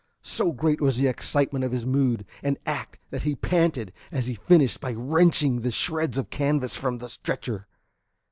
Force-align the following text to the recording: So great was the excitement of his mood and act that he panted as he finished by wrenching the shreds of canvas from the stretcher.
So 0.23 0.51
great 0.51 0.81
was 0.81 0.97
the 0.97 1.05
excitement 1.05 1.63
of 1.63 1.71
his 1.71 1.85
mood 1.85 2.25
and 2.41 2.57
act 2.65 2.97
that 3.11 3.21
he 3.21 3.35
panted 3.35 3.93
as 4.11 4.25
he 4.25 4.33
finished 4.33 4.81
by 4.81 4.93
wrenching 4.93 5.61
the 5.61 5.69
shreds 5.69 6.17
of 6.17 6.31
canvas 6.31 6.75
from 6.75 6.97
the 6.97 7.07
stretcher. 7.07 7.67